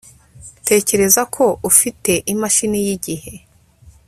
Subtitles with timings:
[0.67, 3.33] Tekereza ko ufite imashini yigihe